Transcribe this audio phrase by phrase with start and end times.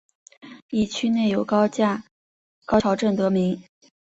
[0.71, 1.93] 以区内有高桥
[2.97, 3.61] 镇得名。